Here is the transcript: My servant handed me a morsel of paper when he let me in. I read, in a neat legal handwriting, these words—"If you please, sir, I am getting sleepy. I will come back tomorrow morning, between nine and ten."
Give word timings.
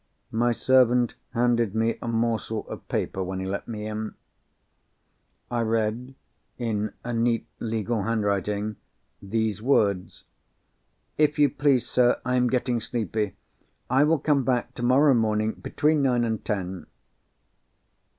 My 0.31 0.51
servant 0.51 1.13
handed 1.35 1.75
me 1.75 1.99
a 2.01 2.07
morsel 2.07 2.67
of 2.67 2.87
paper 2.87 3.21
when 3.21 3.39
he 3.39 3.45
let 3.45 3.67
me 3.67 3.85
in. 3.85 4.15
I 5.51 5.59
read, 5.61 6.15
in 6.57 6.93
a 7.03 7.13
neat 7.13 7.45
legal 7.59 8.01
handwriting, 8.01 8.77
these 9.21 9.61
words—"If 9.61 11.37
you 11.37 11.51
please, 11.51 11.87
sir, 11.87 12.19
I 12.25 12.33
am 12.35 12.49
getting 12.49 12.79
sleepy. 12.79 13.35
I 13.91 14.03
will 14.03 14.17
come 14.17 14.43
back 14.43 14.73
tomorrow 14.73 15.13
morning, 15.13 15.51
between 15.61 16.01
nine 16.01 16.23
and 16.23 16.43
ten." 16.43 16.87